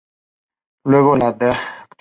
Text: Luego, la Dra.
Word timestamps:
Luego, 0.83 1.15
la 1.15 1.31
Dra. 1.31 1.87